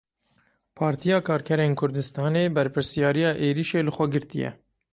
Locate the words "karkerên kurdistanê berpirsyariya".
1.27-3.31